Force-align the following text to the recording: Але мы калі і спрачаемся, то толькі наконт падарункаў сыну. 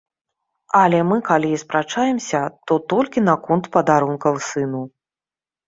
Але 0.79 1.01
мы 1.09 1.17
калі 1.29 1.51
і 1.57 1.59
спрачаемся, 1.63 2.41
то 2.71 2.79
толькі 2.95 3.25
наконт 3.29 3.71
падарункаў 3.79 4.43
сыну. 4.51 4.85